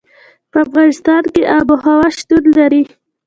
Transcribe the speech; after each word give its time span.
په 0.51 0.57
افغانستان 0.65 1.23
کې 1.33 1.41
آب 1.57 1.67
وهوا 1.71 2.07
شتون 2.17 2.43
لري. 2.57 2.83